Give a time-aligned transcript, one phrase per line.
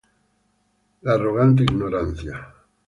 [1.03, 2.51] La arrogante ignorancia